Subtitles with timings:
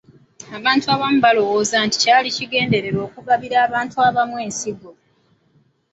[0.57, 4.91] Abantu abamu baalowooza nti kyali kigenderere okugabira abantu abalondemu ensigo.